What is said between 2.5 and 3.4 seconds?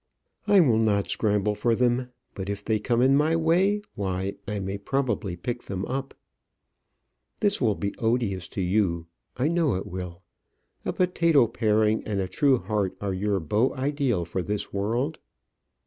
they come in my